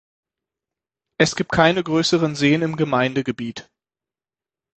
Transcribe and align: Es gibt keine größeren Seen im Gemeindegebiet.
Es 1.19 1.35
gibt 1.35 1.51
keine 1.51 1.83
größeren 1.83 2.35
Seen 2.35 2.63
im 2.63 2.75
Gemeindegebiet. 2.75 3.69